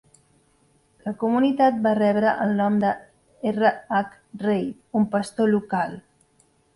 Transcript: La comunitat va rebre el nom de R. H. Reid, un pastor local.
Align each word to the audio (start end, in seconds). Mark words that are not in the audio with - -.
La 1.07 1.11
comunitat 1.23 1.75
va 1.83 1.91
rebre 1.99 2.31
el 2.45 2.55
nom 2.61 2.79
de 2.83 2.93
R. 3.51 3.73
H. 3.99 4.17
Reid, 4.45 4.73
un 5.01 5.05
pastor 5.17 5.53
local. 5.53 5.95